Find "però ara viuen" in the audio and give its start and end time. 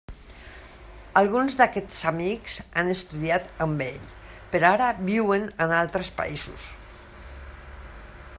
4.55-5.47